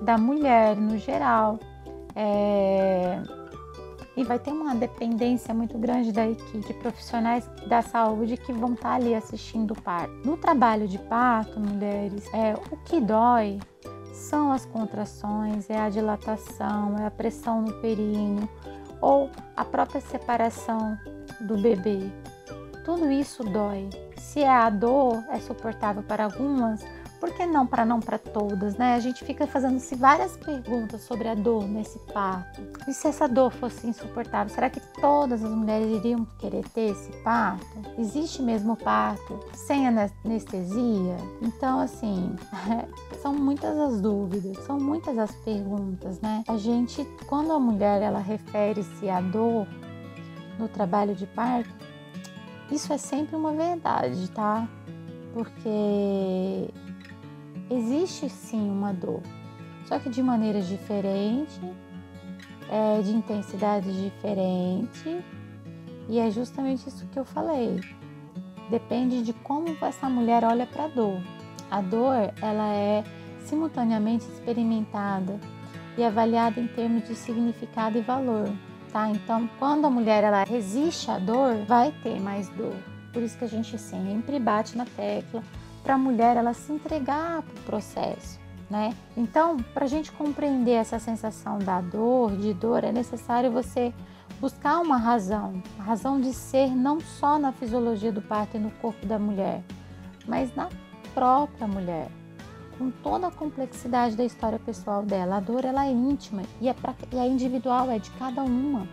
da 0.01 0.17
mulher 0.17 0.77
no 0.77 0.97
geral. 0.97 1.59
É... 2.15 3.21
E 4.15 4.23
vai 4.23 4.39
ter 4.39 4.51
uma 4.51 4.73
dependência 4.73 5.53
muito 5.53 5.77
grande 5.77 6.13
da 6.13 6.25
equipe 6.25 6.65
de 6.65 6.73
profissionais 6.75 7.49
da 7.67 7.81
saúde 7.81 8.37
que 8.37 8.53
vão 8.53 8.75
estar 8.75 8.91
tá 8.91 8.95
ali 8.95 9.13
assistindo 9.13 9.71
o 9.71 9.81
parto. 9.81 10.13
No 10.25 10.37
trabalho 10.37 10.87
de 10.87 10.97
parto, 10.97 11.59
mulheres, 11.59 12.25
é, 12.33 12.53
o 12.71 12.77
que 12.77 13.01
dói 13.01 13.59
são 14.15 14.51
as 14.51 14.65
contrações, 14.65 15.69
é 15.69 15.77
a 15.77 15.89
dilatação, 15.89 16.97
é 16.97 17.05
a 17.05 17.11
pressão 17.11 17.61
no 17.61 17.73
períneo 17.73 18.49
ou 19.01 19.29
a 19.55 19.65
própria 19.65 20.01
separação 20.01 20.97
do 21.41 21.57
bebê. 21.57 22.09
Tudo 22.83 23.11
isso 23.11 23.43
dói. 23.43 23.89
Se 24.17 24.39
é 24.39 24.49
a 24.49 24.69
dor 24.69 25.23
é 25.29 25.39
suportável 25.39 26.01
para 26.01 26.23
algumas, 26.23 26.83
por 27.25 27.33
que 27.33 27.43
não 27.47 27.65
para 27.65 27.83
não 27.83 27.99
para 27.99 28.19
todas, 28.19 28.77
né? 28.77 28.93
A 28.93 28.99
gente 28.99 29.25
fica 29.25 29.47
fazendo-se 29.47 29.95
várias 29.95 30.37
perguntas 30.37 31.01
sobre 31.01 31.27
a 31.27 31.33
dor 31.33 31.67
nesse 31.67 31.97
parto. 32.13 32.61
E 32.87 32.93
se 32.93 33.07
essa 33.07 33.27
dor 33.27 33.51
fosse 33.51 33.87
insuportável, 33.87 34.53
será 34.53 34.69
que 34.69 34.79
todas 35.01 35.43
as 35.43 35.49
mulheres 35.49 35.87
iriam 35.87 36.23
querer 36.37 36.63
ter 36.69 36.91
esse 36.91 37.11
parto? 37.23 37.65
Existe 37.97 38.43
mesmo 38.43 38.77
parto 38.77 39.39
sem 39.55 39.87
anestesia? 39.87 41.17
Então, 41.41 41.79
assim, 41.79 42.35
são 43.23 43.33
muitas 43.33 43.75
as 43.75 43.99
dúvidas, 43.99 44.63
são 44.63 44.79
muitas 44.79 45.17
as 45.17 45.31
perguntas, 45.37 46.21
né? 46.21 46.43
A 46.47 46.57
gente, 46.57 47.03
quando 47.25 47.51
a 47.51 47.59
mulher 47.59 48.03
ela 48.03 48.19
refere-se 48.19 49.09
à 49.09 49.19
dor 49.19 49.65
no 50.59 50.67
trabalho 50.67 51.15
de 51.15 51.25
parto, 51.25 51.73
isso 52.69 52.93
é 52.93 52.99
sempre 52.99 53.35
uma 53.35 53.51
verdade, 53.51 54.29
tá? 54.29 54.67
Porque 55.33 56.69
existe 57.69 58.29
sim 58.29 58.69
uma 58.69 58.93
dor, 58.93 59.21
só 59.85 59.99
que 59.99 60.09
de 60.09 60.21
maneiras 60.21 60.67
diferentes, 60.67 61.59
é, 62.69 63.01
de 63.01 63.11
intensidade 63.11 64.03
diferente, 64.03 65.23
e 66.07 66.19
é 66.19 66.29
justamente 66.29 66.87
isso 66.87 67.05
que 67.07 67.17
eu 67.17 67.25
falei. 67.25 67.79
Depende 68.69 69.23
de 69.23 69.33
como 69.33 69.75
essa 69.81 70.09
mulher 70.09 70.43
olha 70.43 70.65
para 70.65 70.85
a 70.85 70.87
dor. 70.87 71.21
A 71.69 71.81
dor, 71.81 72.33
ela 72.41 72.73
é 72.73 73.03
simultaneamente 73.39 74.25
experimentada 74.25 75.39
e 75.97 76.03
avaliada 76.03 76.59
em 76.59 76.67
termos 76.67 77.07
de 77.07 77.15
significado 77.15 77.97
e 77.97 78.01
valor, 78.01 78.49
tá? 78.91 79.09
Então, 79.09 79.49
quando 79.59 79.85
a 79.85 79.89
mulher 79.89 80.23
ela 80.23 80.43
resiste 80.43 81.09
à 81.09 81.19
dor, 81.19 81.55
vai 81.67 81.91
ter 82.03 82.19
mais 82.19 82.49
dor. 82.49 82.75
Por 83.13 83.21
isso 83.21 83.37
que 83.37 83.45
a 83.45 83.49
gente 83.49 83.77
sempre 83.77 84.39
bate 84.39 84.77
na 84.77 84.85
tecla 84.85 85.43
para 85.85 85.93
a 85.93 85.97
mulher 85.99 86.35
ela 86.35 86.51
se 86.51 86.73
entregar 86.73 87.43
para 87.43 87.53
o 87.53 87.63
processo, 87.63 88.39
né? 88.67 88.91
Então, 89.15 89.57
para 89.71 89.85
a 89.85 89.87
gente 89.87 90.11
compreender 90.11 90.71
essa 90.71 90.97
sensação 90.97 91.59
da 91.59 91.79
dor, 91.79 92.35
de 92.35 92.55
dor, 92.55 92.83
é 92.83 92.91
necessário 92.91 93.51
você 93.51 93.93
buscar 94.41 94.79
uma 94.79 94.97
razão, 94.97 95.61
a 95.79 95.83
razão 95.83 96.19
de 96.19 96.33
ser 96.33 96.75
não 96.75 96.99
só 96.99 97.37
na 97.37 97.51
fisiologia 97.51 98.11
do 98.11 98.19
parto 98.19 98.57
e 98.57 98.59
no 98.59 98.71
corpo 98.71 99.05
da 99.05 99.19
mulher, 99.19 99.63
mas 100.27 100.53
na 100.55 100.69
própria 101.13 101.67
mulher, 101.67 102.09
com 102.79 102.89
toda 102.89 103.27
a 103.27 103.31
complexidade 103.31 104.15
da 104.15 104.25
história 104.25 104.57
pessoal 104.57 105.03
dela. 105.03 105.37
A 105.37 105.39
dor 105.39 105.63
ela 105.63 105.85
é 105.85 105.91
íntima 105.91 106.41
e 106.59 106.67
é, 106.67 106.73
pra, 106.73 106.95
e 107.13 107.17
é 107.17 107.27
individual, 107.27 107.91
é 107.91 107.99
de 107.99 108.09
cada 108.11 108.41
uma, 108.41 108.87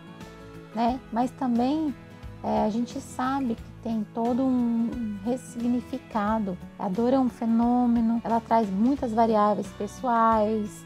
né? 0.75 1.01
Mas 1.11 1.31
também 1.31 1.95
é, 2.43 2.65
a 2.65 2.71
gente 2.71 3.01
sabe 3.01 3.55
que 3.55 3.63
tem 3.83 4.07
todo 4.15 4.43
um 4.43 5.19
ressignificado. 5.25 6.57
A 6.79 6.89
dor 6.89 7.13
é 7.13 7.19
um 7.19 7.29
fenômeno, 7.29 8.21
ela 8.25 8.41
traz 8.41 8.69
muitas 8.69 9.13
variáveis 9.13 9.69
pessoais, 9.79 10.85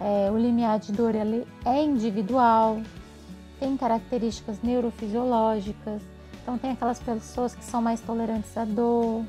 é, 0.00 0.30
o 0.30 0.38
limiar 0.38 0.78
de 0.78 0.92
dor 0.92 1.14
é 1.14 1.82
individual, 1.82 2.80
tem 3.58 3.76
características 3.76 4.60
neurofisiológicas, 4.62 6.02
então 6.42 6.58
tem 6.58 6.72
aquelas 6.72 6.98
pessoas 6.98 7.54
que 7.54 7.64
são 7.64 7.80
mais 7.80 8.00
tolerantes 8.00 8.56
à 8.56 8.64
dor, 8.64 9.24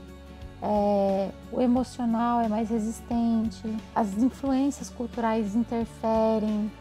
é, 0.62 1.30
o 1.52 1.62
emocional 1.62 2.42
é 2.42 2.48
mais 2.48 2.70
resistente, 2.70 3.62
as 3.94 4.18
influências 4.18 4.90
culturais 4.90 5.56
interferem, 5.56 6.72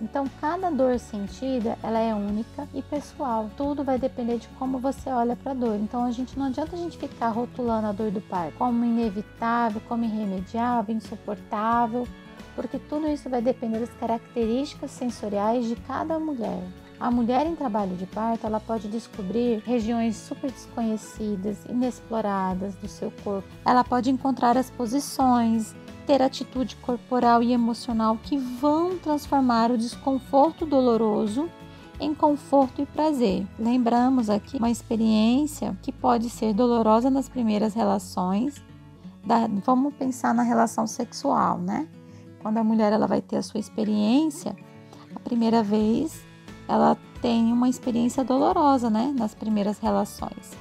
então, 0.00 0.26
cada 0.40 0.70
dor 0.70 0.98
sentida, 0.98 1.78
ela 1.82 1.98
é 1.98 2.14
única 2.14 2.68
e 2.74 2.82
pessoal. 2.82 3.50
Tudo 3.56 3.82
vai 3.82 3.98
depender 3.98 4.38
de 4.38 4.48
como 4.58 4.78
você 4.78 5.08
olha 5.10 5.34
para 5.34 5.52
a 5.52 5.54
dor. 5.54 5.76
Então, 5.76 6.04
a 6.04 6.10
gente 6.10 6.38
não 6.38 6.46
adianta 6.46 6.76
a 6.76 6.78
gente 6.78 6.98
ficar 6.98 7.30
rotulando 7.30 7.86
a 7.86 7.92
dor 7.92 8.10
do 8.10 8.20
parto 8.20 8.56
como 8.58 8.84
inevitável, 8.84 9.80
como 9.88 10.04
irremediável, 10.04 10.94
insuportável, 10.94 12.06
porque 12.54 12.78
tudo 12.78 13.08
isso 13.08 13.30
vai 13.30 13.40
depender 13.40 13.80
das 13.80 13.94
características 13.94 14.90
sensoriais 14.90 15.66
de 15.66 15.76
cada 15.76 16.18
mulher. 16.18 16.62
A 16.98 17.10
mulher 17.10 17.46
em 17.46 17.54
trabalho 17.54 17.94
de 17.94 18.06
parto, 18.06 18.46
ela 18.46 18.58
pode 18.58 18.88
descobrir 18.88 19.62
regiões 19.66 20.16
super 20.16 20.50
desconhecidas, 20.50 21.58
inexploradas 21.66 22.74
do 22.76 22.88
seu 22.88 23.10
corpo. 23.22 23.46
Ela 23.66 23.84
pode 23.84 24.10
encontrar 24.10 24.56
as 24.56 24.70
posições, 24.70 25.74
ter 26.06 26.22
atitude 26.22 26.76
corporal 26.76 27.42
e 27.42 27.52
emocional 27.52 28.16
que 28.22 28.38
vão 28.38 28.96
transformar 28.96 29.70
o 29.70 29.76
desconforto 29.76 30.64
doloroso 30.64 31.48
em 31.98 32.14
conforto 32.14 32.80
e 32.80 32.86
prazer. 32.86 33.46
Lembramos 33.58 34.30
aqui 34.30 34.58
uma 34.58 34.70
experiência 34.70 35.76
que 35.82 35.90
pode 35.90 36.30
ser 36.30 36.54
dolorosa 36.54 37.10
nas 37.10 37.28
primeiras 37.28 37.74
relações. 37.74 38.62
Da, 39.24 39.48
vamos 39.64 39.92
pensar 39.94 40.32
na 40.32 40.44
relação 40.44 40.86
sexual, 40.86 41.58
né? 41.58 41.88
Quando 42.40 42.58
a 42.58 42.64
mulher 42.64 42.92
ela 42.92 43.08
vai 43.08 43.20
ter 43.20 43.36
a 43.36 43.42
sua 43.42 43.58
experiência, 43.58 44.54
a 45.14 45.18
primeira 45.18 45.64
vez 45.64 46.24
ela 46.68 46.96
tem 47.20 47.52
uma 47.52 47.68
experiência 47.68 48.22
dolorosa, 48.22 48.88
né? 48.88 49.12
Nas 49.18 49.34
primeiras 49.34 49.78
relações, 49.80 50.52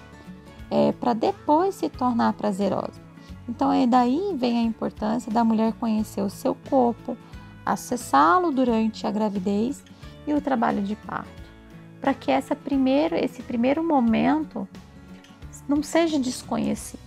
é, 0.72 0.92
para 0.94 1.14
depois 1.14 1.76
se 1.76 1.90
tornar 1.90 2.34
prazerosa. 2.34 3.05
Então, 3.48 3.72
é 3.72 3.86
daí 3.86 4.36
vem 4.36 4.58
a 4.58 4.62
importância 4.62 5.32
da 5.32 5.44
mulher 5.44 5.74
conhecer 5.74 6.22
o 6.22 6.30
seu 6.30 6.56
corpo, 6.70 7.18
acessá-lo 7.66 8.52
durante 8.52 9.06
a 9.06 9.12
gravidez 9.12 9.84
e 10.26 10.34
o 10.34 10.42
trabalho 10.42 10.82
de 10.82 10.96
parto, 10.96 11.44
para 12.02 12.14
que 12.14 12.32
essa 12.32 12.56
primeiro, 12.56 13.16
esse 13.16 13.44
primeiro 13.44 13.84
momento 13.84 14.68
não 15.68 15.82
seja 15.84 16.20
desconhecido. 16.20 17.00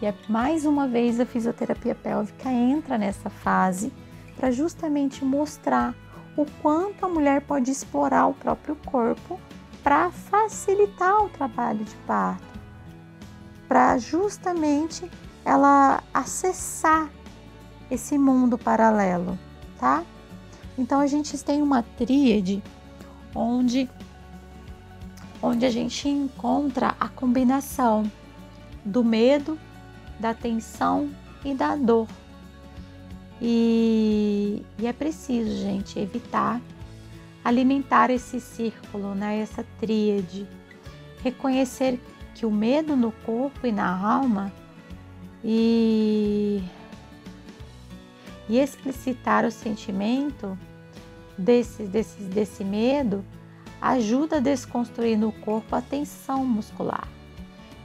E 0.00 0.06
é 0.06 0.14
mais 0.28 0.64
uma 0.64 0.86
vez 0.86 1.18
a 1.18 1.26
fisioterapia 1.26 1.94
pélvica 1.94 2.50
entra 2.50 2.98
nessa 2.98 3.30
fase 3.30 3.92
para 4.36 4.50
justamente 4.50 5.24
mostrar 5.24 5.94
o 6.36 6.44
quanto 6.60 7.06
a 7.06 7.08
mulher 7.08 7.40
pode 7.42 7.70
explorar 7.70 8.26
o 8.26 8.34
próprio 8.34 8.76
corpo 8.84 9.40
para 9.82 10.10
facilitar 10.10 11.22
o 11.24 11.28
trabalho 11.28 11.84
de 11.84 11.94
parto, 12.06 12.44
para 13.68 13.96
justamente 13.98 15.08
ela 15.44 16.02
acessar 16.12 17.10
esse 17.90 18.16
mundo 18.18 18.56
paralelo, 18.56 19.38
tá? 19.78 20.04
Então 20.76 21.00
a 21.00 21.06
gente 21.06 21.36
tem 21.42 21.62
uma 21.62 21.82
tríade 21.82 22.62
onde 23.34 23.88
onde 25.42 25.66
a 25.66 25.70
gente 25.70 26.08
encontra 26.08 26.94
a 26.98 27.06
combinação 27.06 28.10
do 28.82 29.04
medo, 29.04 29.58
da 30.18 30.32
tensão 30.32 31.10
e 31.44 31.52
da 31.52 31.76
dor. 31.76 32.08
E, 33.42 34.64
e 34.78 34.86
é 34.86 34.92
preciso, 34.92 35.50
gente, 35.58 35.98
evitar 35.98 36.62
alimentar 37.44 38.10
esse 38.10 38.40
círculo, 38.40 39.14
né? 39.14 39.38
Essa 39.38 39.64
tríade. 39.78 40.48
Reconhecer 41.22 42.00
que 42.34 42.46
o 42.46 42.50
medo 42.50 42.96
no 42.96 43.12
corpo 43.12 43.66
e 43.66 43.72
na 43.72 43.86
alma 43.86 44.50
e, 45.44 46.62
e 48.48 48.58
explicitar 48.58 49.44
o 49.44 49.50
sentimento 49.50 50.58
desse, 51.36 51.82
desse, 51.84 52.22
desse 52.22 52.64
medo 52.64 53.22
ajuda 53.80 54.36
a 54.36 54.40
desconstruir 54.40 55.18
no 55.18 55.30
corpo 55.30 55.76
a 55.76 55.82
tensão 55.82 56.44
muscular, 56.46 57.06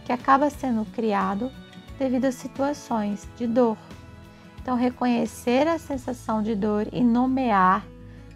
que 0.06 0.14
acaba 0.14 0.50
sendo 0.50 0.86
criado 0.86 1.52
devido 2.00 2.26
a 2.26 2.32
situações 2.32 3.28
de 3.36 3.46
dor. 3.46 3.78
Então, 4.62 4.78
reconhecer 4.78 5.68
a 5.68 5.78
sensação 5.78 6.42
de 6.42 6.56
dor 6.56 6.88
e 6.94 7.04
nomear 7.04 7.86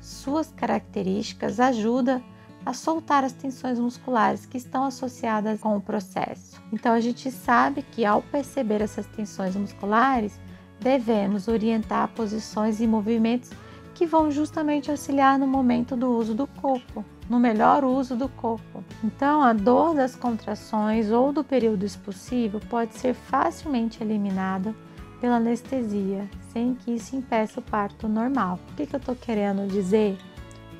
suas 0.01 0.51
características 0.51 1.59
ajuda 1.59 2.17
a 2.17 2.32
soltar 2.71 3.23
as 3.26 3.34
tensões 3.34 3.80
musculares 3.80 4.45
que 4.45 4.58
estão 4.58 4.86
associadas 4.86 5.60
com 5.60 5.76
o 5.76 5.82
processo. 5.82 6.62
Então, 6.71 6.93
a 6.93 7.02
gente 7.02 7.30
sabe 7.32 7.82
que 7.82 8.06
ao 8.06 8.21
perceber 8.21 8.82
essas 8.82 9.06
tensões 9.08 9.56
musculares, 9.56 10.39
devemos 10.80 11.47
orientar 11.47 12.10
posições 12.10 12.80
e 12.80 12.88
movimentos 12.88 13.49
que 13.93 14.06
vão 14.06 14.32
justamente 14.32 14.89
auxiliar 14.89 15.38
no 15.38 15.47
momento 15.47 15.95
do 15.95 16.12
uso 16.12 16.34
do 16.34 16.47
corpo, 16.47 17.04
no 17.30 17.39
melhor 17.39 17.84
uso 17.84 18.15
do 18.15 18.28
corpo. 18.28 18.84
Então, 19.04 19.41
a 19.41 19.54
dor 19.54 19.95
das 19.95 20.15
contrações 20.15 21.12
ou 21.12 21.32
do 21.32 21.43
período 21.43 21.86
expulsivo 21.86 22.60
pode 22.67 22.95
ser 22.95 23.13
facilmente 23.13 24.04
eliminada 24.04 24.73
pela 25.21 25.38
anestesia, 25.38 26.30
sem 26.52 26.76
que 26.76 26.91
isso 26.91 27.15
impeça 27.15 27.60
o 27.60 27.63
parto 27.63 28.08
normal. 28.08 28.60
O 28.71 28.76
que, 28.76 28.86
que 28.86 28.95
eu 28.95 28.99
estou 28.99 29.15
querendo 29.15 29.67
dizer? 29.67 30.17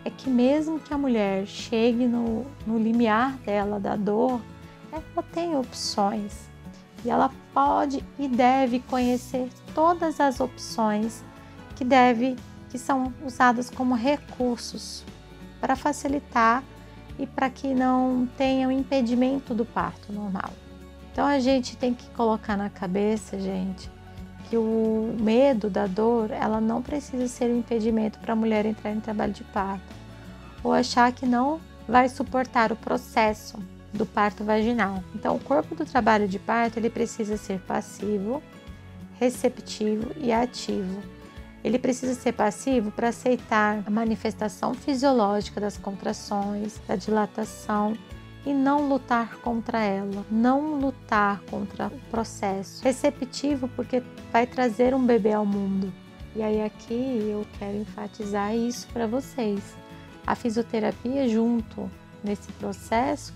É 0.05 0.09
que 0.09 0.29
mesmo 0.29 0.79
que 0.79 0.93
a 0.93 0.97
mulher 0.97 1.45
chegue 1.45 2.05
no, 2.07 2.45
no 2.67 2.77
limiar 2.77 3.37
dela 3.37 3.79
da 3.79 3.95
dor, 3.95 4.41
ela 4.91 5.23
tem 5.31 5.55
opções 5.55 6.49
e 7.05 7.09
ela 7.09 7.31
pode 7.53 8.03
e 8.19 8.27
deve 8.27 8.79
conhecer 8.79 9.49
todas 9.73 10.19
as 10.19 10.39
opções 10.39 11.23
que 11.75 11.83
deve 11.83 12.35
que 12.69 12.77
são 12.77 13.13
usadas 13.23 13.69
como 13.69 13.93
recursos 13.93 15.03
para 15.61 15.75
facilitar 15.75 16.63
e 17.19 17.27
para 17.27 17.49
que 17.49 17.73
não 17.73 18.27
tenha 18.37 18.67
um 18.67 18.71
impedimento 18.71 19.53
do 19.53 19.63
parto 19.63 20.11
normal. 20.11 20.51
Então 21.11 21.25
a 21.25 21.39
gente 21.39 21.77
tem 21.77 21.93
que 21.93 22.09
colocar 22.09 22.57
na 22.57 22.71
cabeça, 22.71 23.39
gente, 23.39 23.91
que 24.49 24.58
o 24.58 25.15
medo 25.19 25.69
da 25.69 25.88
dor, 25.88 26.32
ela 26.32 26.62
não 26.62 26.82
precisa 26.82 27.27
ser 27.27 27.45
um 27.45 27.60
impedimento 27.60 28.19
para 28.19 28.34
a 28.34 28.36
mulher 28.36 28.65
entrar 28.65 28.91
em 28.91 28.99
trabalho 28.99 29.34
de 29.34 29.43
parto 29.45 29.95
ou 30.63 30.71
achar 30.71 31.12
que 31.12 31.25
não 31.25 31.60
vai 31.88 32.08
suportar 32.08 32.71
o 32.71 32.75
processo 32.75 33.58
do 33.91 34.06
parto 34.06 34.43
vaginal. 34.43 35.03
Então, 35.13 35.36
o 35.36 35.39
corpo 35.39 35.75
do 35.75 35.86
trabalho 35.86 36.27
de 36.27 36.39
parto 36.39 36.79
ele 36.79 36.89
precisa 36.89 37.38
ser 37.38 37.60
passivo, 37.60 38.41
receptivo 39.19 40.12
e 40.17 40.32
ativo. 40.32 41.01
Ele 41.63 41.79
precisa 41.79 42.13
ser 42.13 42.34
passivo 42.34 42.91
para 42.91 43.10
aceitar 43.10 43.84
a 43.86 43.89
manifestação 43.89 44.73
fisiológica 44.73 45.62
das 45.62 45.77
contrações, 45.77 46.79
da 46.88 46.95
dilatação 46.95 47.93
e 48.45 48.53
não 48.53 48.88
lutar 48.88 49.38
contra 49.38 49.82
ela, 49.82 50.25
não 50.29 50.79
lutar 50.79 51.41
contra 51.49 51.88
o 51.88 51.99
processo. 52.12 52.84
Receptivo 52.84 53.67
porque 53.69 54.03
vai 54.32 54.45
trazer 54.45 54.93
um 54.93 55.06
bebê 55.06 55.34
ao 55.34 55.45
mundo. 55.45 55.93
E 56.36 56.41
aí 56.41 56.62
aqui 56.62 57.29
eu 57.29 57.45
quero 57.60 57.77
enfatizar 57.77 58.56
isso 58.56 58.88
para 58.91 59.08
vocês. 59.08 59.62
A 60.25 60.36
fisioterapia 60.36 61.27
junto 61.27 61.89
nesse 62.23 62.51
processo 62.53 63.34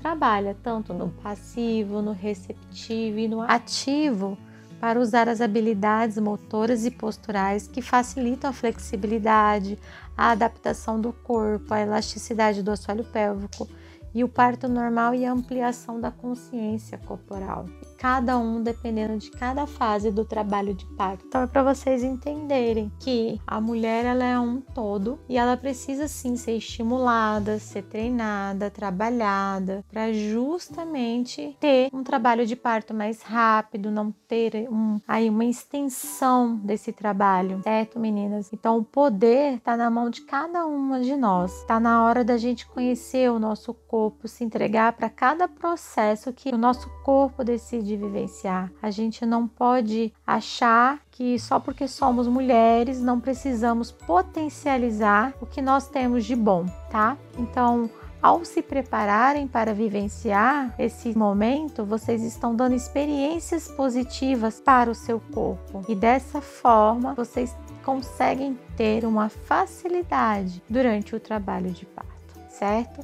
trabalha 0.00 0.56
tanto 0.62 0.94
no 0.94 1.08
passivo, 1.08 2.00
no 2.00 2.12
receptivo 2.12 3.18
e 3.18 3.28
no 3.28 3.40
ativo 3.40 4.38
para 4.80 5.00
usar 5.00 5.28
as 5.28 5.40
habilidades 5.40 6.18
motoras 6.18 6.84
e 6.84 6.90
posturais 6.90 7.66
que 7.66 7.82
facilitam 7.82 8.50
a 8.50 8.52
flexibilidade, 8.52 9.76
a 10.16 10.30
adaptação 10.30 11.00
do 11.00 11.12
corpo, 11.12 11.74
a 11.74 11.80
elasticidade 11.80 12.62
do 12.62 12.70
assoalho 12.70 13.04
pélvico 13.04 13.68
e 14.14 14.24
o 14.24 14.28
parto 14.28 14.68
normal 14.68 15.14
e 15.14 15.24
a 15.24 15.32
ampliação 15.32 16.00
da 16.00 16.10
consciência 16.10 16.98
corporal. 16.98 17.66
Cada 17.98 18.38
um 18.38 18.62
dependendo 18.62 19.18
de 19.18 19.30
cada 19.30 19.66
fase 19.66 20.10
do 20.10 20.24
trabalho 20.24 20.72
de 20.72 20.86
parto. 20.86 21.26
Então 21.26 21.42
é 21.42 21.46
para 21.46 21.62
vocês 21.62 22.02
entenderem 22.02 22.90
que 23.00 23.40
a 23.46 23.60
mulher 23.60 24.04
ela 24.04 24.24
é 24.24 24.38
um 24.38 24.60
todo 24.60 25.18
e 25.28 25.36
ela 25.36 25.56
precisa 25.56 26.06
sim 26.06 26.36
ser 26.36 26.56
estimulada, 26.56 27.58
ser 27.58 27.82
treinada, 27.82 28.70
trabalhada 28.70 29.84
para 29.90 30.12
justamente 30.12 31.56
ter 31.60 31.90
um 31.92 32.02
trabalho 32.04 32.46
de 32.46 32.54
parto 32.54 32.94
mais 32.94 33.20
rápido, 33.22 33.90
não 33.90 34.12
ter 34.28 34.68
um, 34.70 35.00
aí 35.06 35.28
uma 35.28 35.44
extensão 35.44 36.56
desse 36.56 36.92
trabalho, 36.92 37.60
certo, 37.64 37.98
meninas? 37.98 38.52
Então 38.52 38.78
o 38.78 38.84
poder 38.84 39.54
está 39.54 39.76
na 39.76 39.90
mão 39.90 40.08
de 40.08 40.22
cada 40.22 40.66
uma 40.66 41.00
de 41.00 41.16
nós. 41.16 41.60
Está 41.60 41.80
na 41.80 42.04
hora 42.04 42.24
da 42.24 42.36
gente 42.36 42.66
conhecer 42.66 43.30
o 43.30 43.38
nosso 43.38 43.74
corpo 43.74 44.28
se 44.28 44.44
entregar 44.44 44.92
para 44.92 45.10
cada 45.10 45.48
processo 45.48 46.32
que 46.32 46.50
o 46.50 46.58
nosso 46.58 46.88
corpo 47.08 47.42
decide 47.42 47.96
vivenciar. 47.96 48.70
A 48.82 48.90
gente 48.90 49.24
não 49.24 49.48
pode 49.48 50.12
achar 50.26 51.00
que 51.10 51.38
só 51.38 51.58
porque 51.58 51.88
somos 51.88 52.28
mulheres 52.28 53.00
não 53.00 53.18
precisamos 53.18 53.90
potencializar 53.90 55.32
o 55.40 55.46
que 55.46 55.62
nós 55.62 55.88
temos 55.88 56.26
de 56.26 56.36
bom, 56.36 56.66
tá? 56.90 57.16
Então, 57.38 57.88
ao 58.20 58.44
se 58.44 58.60
prepararem 58.60 59.48
para 59.48 59.72
vivenciar 59.72 60.74
esse 60.78 61.16
momento, 61.16 61.82
vocês 61.82 62.22
estão 62.22 62.54
dando 62.54 62.74
experiências 62.74 63.68
positivas 63.68 64.60
para 64.60 64.90
o 64.90 64.94
seu 64.94 65.18
corpo 65.32 65.82
e 65.88 65.94
dessa 65.94 66.42
forma 66.42 67.14
vocês 67.14 67.56
conseguem 67.82 68.58
ter 68.76 69.06
uma 69.06 69.30
facilidade 69.30 70.62
durante 70.68 71.16
o 71.16 71.20
trabalho 71.20 71.70
de 71.70 71.86
parto, 71.86 72.38
certo? 72.50 73.00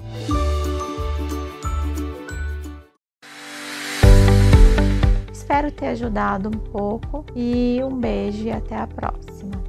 Espero 5.55 5.71
ter 5.71 5.87
ajudado 5.87 6.49
um 6.49 6.51
pouco 6.51 7.25
e 7.33 7.79
um 7.85 7.97
beijo 7.97 8.43
e 8.43 8.51
até 8.51 8.75
a 8.75 8.89
próxima. 8.89 9.64